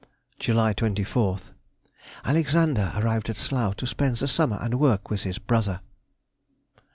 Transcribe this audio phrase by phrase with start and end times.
[0.39, 5.81] July 24th.—Alexander arrived at Slough to spend the summer and work with his brother.